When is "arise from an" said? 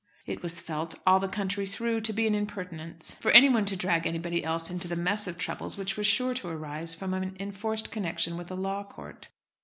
6.47-7.37